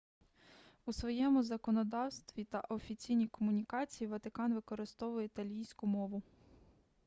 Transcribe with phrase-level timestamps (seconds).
[0.85, 6.21] у своєму законодавстві та офіційній комунікації ватикан використовує італійську мову